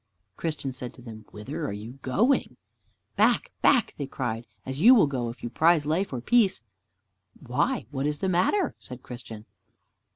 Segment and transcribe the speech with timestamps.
[0.35, 2.57] Christian said to them, "Whither are you going?"
[3.15, 6.63] "Back, back," they cried, "as you will go, if you prize life or peace!"
[7.39, 9.45] "Why, what is the matter?" said Christian.